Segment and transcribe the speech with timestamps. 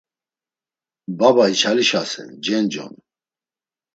[1.19, 2.93] Baba içilasen, cenc’on.